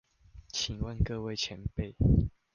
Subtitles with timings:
[0.51, 1.93] 請問各位前輩